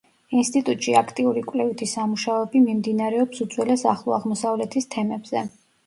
[0.37, 5.51] ინსტიტუტში აქტიური კვლევითი სამუშაოები მიმდინარეობს უძველეს ახლო აღმოსავლეთის თემებზე.